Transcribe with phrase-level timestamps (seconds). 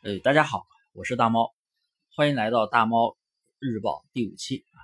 [0.00, 1.52] 呃，大家好，我是大猫，
[2.14, 3.16] 欢迎来到大猫
[3.58, 4.78] 日报第五期啊。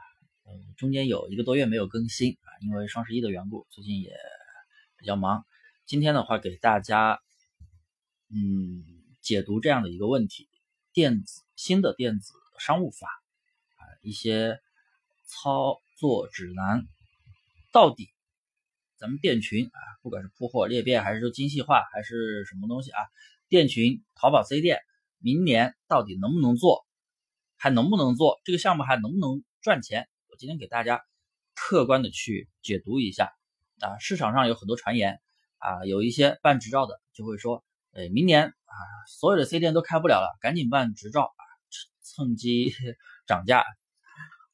[0.44, 4.12] 嗯，中间有一个多月没有更新啊，因为双十一的缘故，最近也
[4.98, 5.46] 比较忙。
[5.86, 7.20] 今天的话，给大家
[8.28, 8.82] 嗯
[9.20, 10.48] 解读这样的一个问题：
[10.92, 13.06] 电子新的电子商务法
[13.76, 14.58] 啊，一些
[15.26, 16.88] 操作指南，
[17.70, 18.10] 到底
[18.96, 22.98] 咱们店群啊，不管是铺货裂变，还是说精细化，还是什么东西啊，
[23.48, 24.80] 店群淘宝 C 店。
[25.24, 26.84] 明年到底能不能做，
[27.56, 30.06] 还能不能做这个项目，还能不能赚钱？
[30.28, 31.00] 我今天给大家
[31.54, 33.32] 客观的去解读一下
[33.80, 33.96] 啊。
[34.00, 35.22] 市场上有很多传言
[35.56, 38.76] 啊，有一些办执照的就会说，哎，明年啊，
[39.08, 41.42] 所有的 C 店都开不了了，赶紧办执照啊，
[42.02, 42.74] 趁机
[43.26, 43.64] 涨价，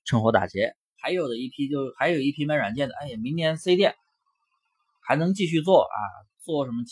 [0.04, 0.76] 趁火打劫。
[1.00, 3.96] 还有的一批就还有一批卖软件的，哎呀，明年 C 店
[5.00, 5.98] 还能继续做啊，
[6.44, 6.84] 做什么？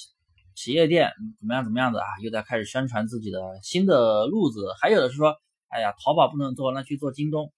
[0.58, 1.62] 企业店怎么样？
[1.62, 2.06] 怎么样的啊？
[2.20, 4.72] 又在开始宣传自己的新的路子。
[4.82, 5.36] 还有的是说，
[5.68, 7.52] 哎呀，淘宝不能做，那去做京东。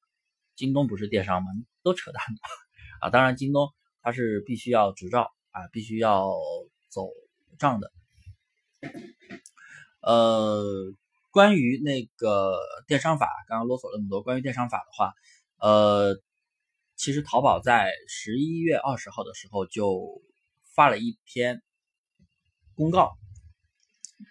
[0.55, 1.49] 京东不是电商吗？
[1.83, 2.41] 都扯淡的
[3.01, 3.09] 啊！
[3.09, 3.71] 当然，京东
[4.03, 6.31] 它是必须要执照啊，必须要
[6.91, 7.09] 走
[7.59, 7.91] 账的。
[10.03, 10.63] 呃，
[11.31, 14.23] 关于那个电商法，刚刚啰嗦了那么多。
[14.23, 15.15] 关于电商法的话，
[15.59, 16.21] 呃，
[16.97, 20.21] 其实淘宝在十一月二十号的时候就
[20.75, 21.63] 发了一篇。
[22.81, 23.19] 公告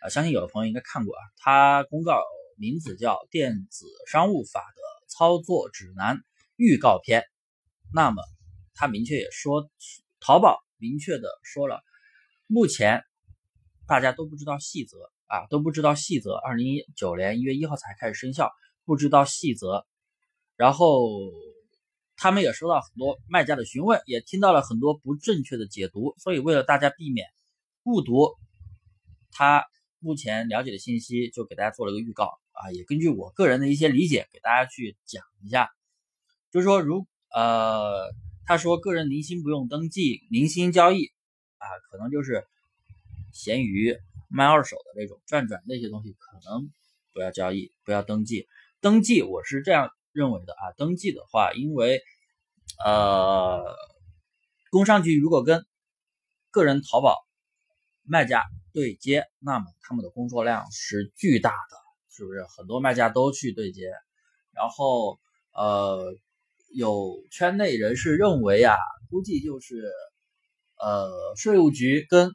[0.02, 1.22] 啊，相信有的朋友应该看过啊。
[1.38, 2.20] 它公告
[2.58, 6.18] 名字叫《电子商务法的操作指南
[6.56, 7.22] 预告片》。
[7.94, 8.24] 那么，
[8.74, 9.70] 它明确也说，
[10.20, 11.84] 淘宝明确的说了，
[12.48, 13.04] 目前
[13.86, 16.34] 大家都不知道细则啊，都不知道细则。
[16.34, 18.52] 二零一九年一月一号才开始生效，
[18.84, 19.86] 不知道细则。
[20.56, 21.08] 然后，
[22.18, 26.16] 他们也收到很多卖家的询问，也听到了很多不正确的解读。
[26.18, 27.28] 所以，为了大家避免。
[27.84, 28.36] 误读
[29.32, 29.66] 他
[30.00, 35.70] 目前了解的信息，就给大家做了个预告啊，也根据我个人的一些理解给大家去讲一下。
[36.52, 38.12] 就是说，如呃，
[38.46, 41.12] 他说个人零星不用登记，零星交易
[41.58, 42.46] 啊，可能就是
[43.32, 43.98] 闲鱼
[44.30, 46.72] 卖二手的那种转转那些东西，可能
[47.14, 48.48] 不要交易，不要登记。
[48.82, 52.02] 登记我是这样认为的啊，登记的话，因为
[52.84, 53.76] 呃，
[54.70, 55.66] 工商局如果跟
[56.52, 57.18] 个人淘宝。
[58.10, 58.44] 卖家
[58.74, 61.78] 对接，那么他们的工作量是巨大的，
[62.10, 62.44] 是不是？
[62.58, 63.94] 很多卖家都去对接，
[64.52, 65.20] 然后
[65.54, 66.16] 呃，
[66.74, 68.76] 有圈内人士认为啊，
[69.10, 69.92] 估计就是
[70.78, 72.32] 呃，税务局跟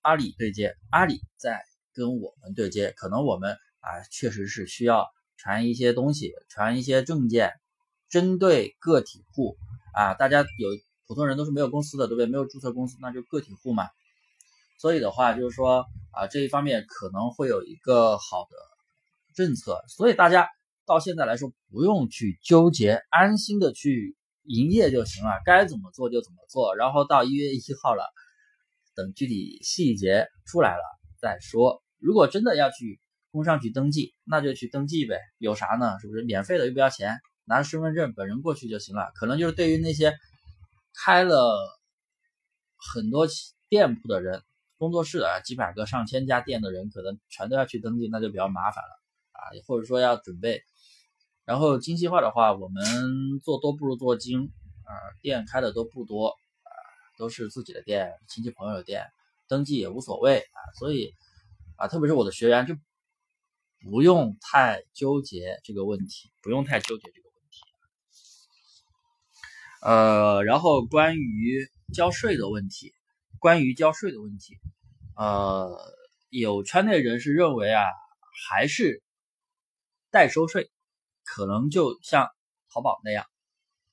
[0.00, 1.62] 阿里对接，阿里在
[1.92, 5.06] 跟我们对接，可能我们啊，确实是需要
[5.36, 7.52] 传一些东西，传一些证件，
[8.08, 9.56] 针对个体户
[9.92, 10.68] 啊，大家有
[11.06, 12.26] 普通人都是没有公司的，对不对？
[12.26, 13.88] 没有注册公司，那就个体户嘛。
[14.78, 18.56] 所以的话，就是说啊，这一方面可能会有一个好的
[19.34, 20.48] 政策，所以大家
[20.86, 26.76] 到现在来说不用去纠结，安心的去营业就行了，该怎么做就怎么做。
[26.76, 28.04] 然后到一月一号了，
[28.94, 30.82] 等具体细节出来了
[31.18, 31.82] 再说。
[31.98, 35.98] 如果真的要去工商局登记，那就去登记呗，有啥呢？
[36.00, 37.18] 是不是免费的又不要钱？
[37.46, 39.10] 拿着身份证本人过去就行了。
[39.14, 40.14] 可能就是对于那些
[41.04, 41.58] 开了
[42.76, 43.26] 很多
[43.68, 44.42] 店铺的人。
[44.84, 49.00] 工作室啊，几百个、上千家店的人，可能全都要去登记，那就比较麻烦了
[49.32, 49.40] 啊。
[49.66, 50.62] 或者说要准备，
[51.46, 52.84] 然后精细化的话，我们
[53.42, 54.52] 做多不如做精
[54.82, 54.92] 啊。
[55.22, 56.68] 店开的都不多啊，
[57.16, 59.06] 都是自己的店、亲戚朋友的店，
[59.48, 60.60] 登记也无所谓啊。
[60.78, 61.14] 所以
[61.76, 62.76] 啊，特别是我的学员就
[63.80, 67.62] 不用太纠结这个问题，不用太纠结这个问题。
[69.80, 72.92] 呃，然后关于交税的问题。
[73.40, 74.56] 关于交税的问题，
[75.16, 75.78] 呃，
[76.28, 77.84] 有圈内人士认为啊，
[78.48, 79.02] 还是
[80.10, 80.70] 代收税，
[81.24, 82.28] 可能就像
[82.72, 83.24] 淘宝那样，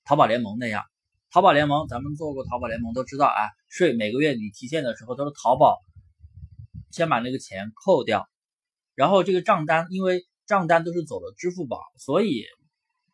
[0.04, 0.84] 淘宝联盟那样。
[1.30, 5.80] 淘宝联盟，咱们做过淘宝联盟都知道啊，税每个月你提现的时候都是淘宝
[6.92, 8.28] 先把那个钱扣掉，
[8.96, 12.46] 然后这个账单，因为账单都是走了支付宝，所以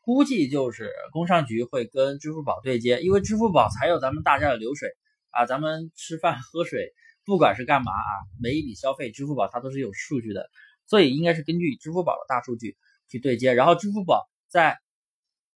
[0.01, 4.89] 估计就是工商局会跟支付宝对接，因为支付宝才有咱们大家的流水。
[5.29, 6.93] 啊，咱们吃饭喝水，
[7.27, 10.49] 不管是干嘛啊，每一笔消费，支付宝它都是有数据的，
[10.85, 12.77] 所以应该是根据支付宝的大数据
[13.09, 14.79] 去对接，然后支付宝再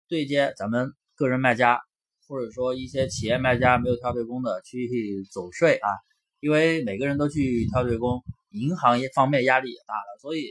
[0.06, 1.80] 对接咱们个人卖家，
[2.28, 5.88] 或者说一些企业卖家没有跳对工的去走税啊，
[6.40, 10.50] 因为每个人都去跳对工，银行业方面压力也大了，所以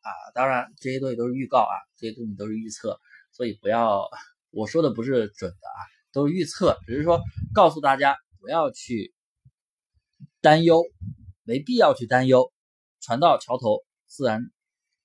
[0.00, 2.98] 啊，当然这些东西都是预告啊，这些东西都是预测，
[3.30, 4.02] 所以不要
[4.50, 5.78] 我说的不是准的啊，
[6.12, 7.20] 都是预测，只是说
[7.54, 8.16] 告诉大家。
[8.38, 9.12] 不要去
[10.46, 10.84] 担忧，
[11.42, 12.52] 没必要去担忧，
[13.00, 14.42] 船到桥头自然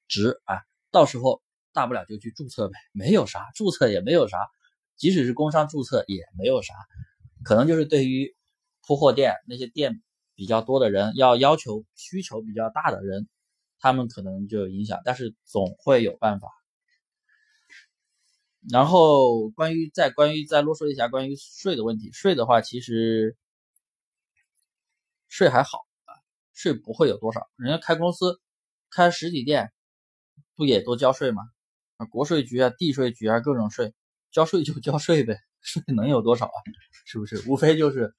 [0.07, 0.61] 直啊，
[0.91, 1.41] 到时候
[1.73, 4.37] 大不了就去注册呗，没有啥，注册也没有啥，
[4.97, 6.75] 即使是工商注册也没有啥，
[7.43, 8.35] 可能就是对于
[8.85, 10.03] 铺货店那些店
[10.35, 13.27] 比较多的人，要要求需求比较大的人，
[13.79, 16.49] 他们可能就有影响，但是总会有办法。
[18.69, 23.35] 然后关于再关于再啰嗦一下关于税的问题，税的话其实
[25.31, 26.11] 税还好啊，
[26.53, 28.41] 税不会有多少，人家开公司
[28.89, 29.71] 开实体店
[30.57, 31.41] 不也都交税吗？
[31.95, 33.93] 啊，国税局啊、地税局啊各种税，
[34.29, 36.57] 交税就交税呗，税能有多少啊？
[37.07, 37.49] 是不是？
[37.49, 38.13] 无非就是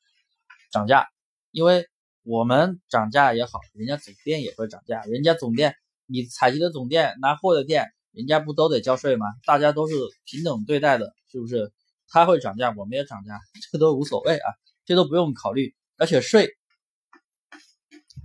[0.72, 1.06] 涨价，
[1.50, 1.86] 因为
[2.22, 5.76] 我们涨价也好，人家总店也会涨价，人家总店
[6.06, 7.92] 你采集的总店拿货的店。
[8.14, 9.24] 人家不都得交税吗？
[9.46, 9.94] 大家都是
[10.26, 11.72] 平等对待的，是不是？
[12.08, 13.40] 他会涨价，我们也涨价，
[13.72, 14.52] 这都无所谓啊，
[14.84, 15.74] 这都不用考虑。
[15.96, 16.54] 而且税，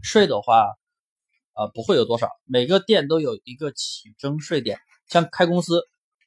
[0.01, 0.75] 税的话，
[1.53, 4.79] 呃，不会有多少，每个店都有一个起征税点。
[5.07, 5.81] 像开公司，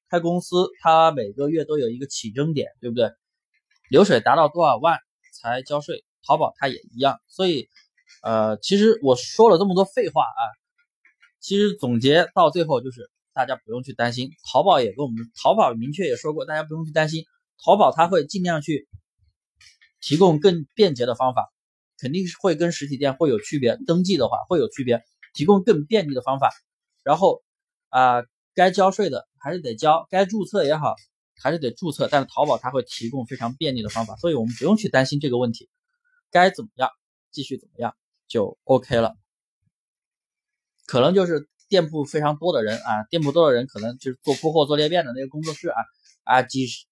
[0.09, 3.11] 开公司它每个月都有一个起征点，对不对？
[3.91, 4.99] 流水达到多少万
[5.41, 6.05] 才交税？
[6.27, 7.21] 淘宝它也一样。
[7.29, 7.69] 所以，
[8.23, 10.43] 呃，其实我说了这么多废话啊，
[11.41, 13.11] 其实总结到最后就是。
[13.33, 17.25] 大家不用去担心，淘宝也跟我们淘宝明确也说过，大家不用去担心，
[17.65, 18.89] 淘宝它会尽量去
[20.01, 21.49] 提供更便捷的方法，
[22.01, 25.03] 肯定是会跟实体店会有区别，登记的话会有区别，
[25.35, 26.51] 提供更便利的方法。
[27.05, 27.43] 然后
[27.89, 28.23] 啊，
[28.55, 30.95] 该交税的还是得交，该注册也好
[31.43, 35.69] 还是得注册，但是淘宝它会提供非常便利的方法，所以我们不用去担心这个问题，
[36.31, 36.91] 该怎么样
[37.31, 37.95] 继续怎么样
[38.27, 39.15] 就 OK 了，
[40.87, 41.49] 可能就是。
[41.71, 45.77] 店铺非常多的人啊，店铺多的人可能就是做铺货、做裂变的那个工作室啊
[46.25, 46.85] 啊，几十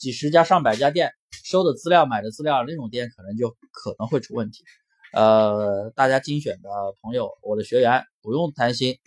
[0.00, 1.12] 几十家、上百家店
[1.44, 4.64] 收的资料、买的资料那种店，可能就可能会出问题。
[5.12, 6.70] 呃，大家精选的
[7.02, 8.98] 朋友，我的学员不用担心，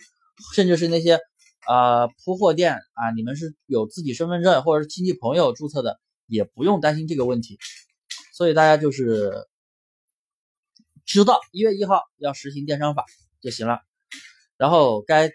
[0.54, 1.18] 甚至是那些
[1.66, 7.58] 啊铺货店啊，你们是有自己身份证或者是亲戚朋友注册的，也不用担心这个问题。
[8.32, 9.48] 所以大家就是
[11.04, 13.04] 知道一月一号要实行电商法
[13.40, 13.80] 就行了。
[14.56, 15.32] 然后该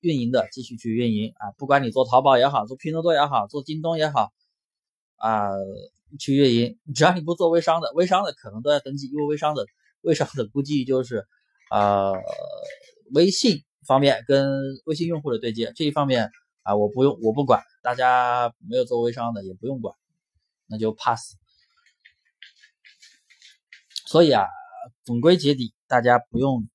[0.00, 4.32] 运营的继续去运营啊，不管你做淘宝也好，做拼多多也好，做京东也好
[5.20, 5.50] 啊，
[6.18, 9.64] 去运营，只要你不做微商的，微商的可能都要登记，因为微商的
[10.00, 11.26] 微商的估计就是
[11.70, 12.14] 呃
[13.12, 14.50] 微信方面跟
[14.86, 16.30] 微信用户的对接这一方面
[16.62, 19.94] 啊，我不用我不管，大家没有做微商的也不用管，
[20.66, 21.36] 那就 pass。
[24.06, 24.46] 所以啊，
[25.04, 26.68] 总归结底，大家不用。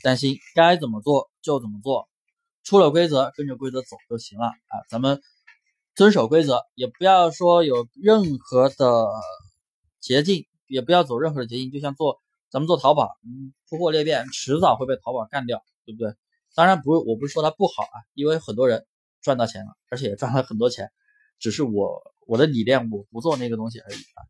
[0.00, 2.08] 担心该怎么做就怎么做，
[2.62, 4.78] 出了规则跟着规则走就行了啊！
[4.88, 5.20] 咱们
[5.98, 9.08] 遵守规则，也不要说有任何的
[9.98, 11.72] 捷径，也不要走任何的捷径。
[11.72, 16.14] 就像做咱们做淘宝，嗯，铺货裂变，迟早会被淘宝干掉，对不对？
[16.54, 18.86] 当然不，我不是说它不好啊，因为很多人
[19.22, 20.92] 赚到钱了，而且也赚了很多钱，
[21.40, 24.22] 只是我我的理念我不做那个东西而已啊。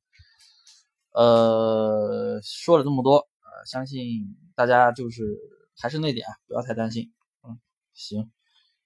[1.13, 5.39] 呃，说了这么多，呃，相信大家就是。
[5.81, 7.13] 还是那点啊，不要太担心。
[7.45, 7.57] 嗯，
[7.95, 8.33] 行，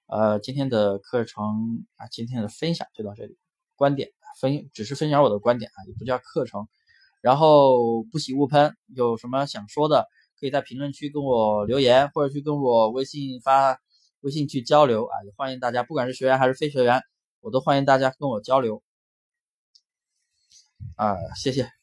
[0.07, 3.39] 呃，今天的课程啊，今天的分享就到这里。
[3.77, 6.69] 观点分只是分享我的观点啊，也不叫课程。
[7.21, 10.09] 然后不喜勿喷，有什么想说的，
[10.39, 13.79] 可以在评论区跟我留言，或者去跟我微信发
[14.21, 15.13] 微信去交流啊。
[15.25, 17.01] 也欢迎大家，不管是学员还是非学员，
[17.41, 18.83] 我都欢迎大家跟我交流。
[20.97, 21.82] 啊，谢谢。